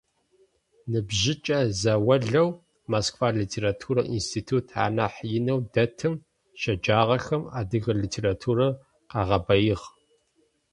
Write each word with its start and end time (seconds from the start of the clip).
Ныбжьыкӏэ 0.91 1.59
заулэу 1.81 2.49
Москва 2.93 3.27
литературэ 3.39 4.01
институт 4.15 4.65
анахь 4.85 5.21
инэу 5.37 5.59
дэтым 5.73 6.13
щеджагъэхэм 6.59 7.43
адыгэ 7.59 7.93
литературэр 8.03 8.73
къагъэбаигъ. 9.09 9.85